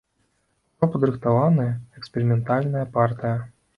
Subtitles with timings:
[0.83, 1.69] Ужо падрыхтаваная
[2.01, 3.37] эксперыментальная партыя.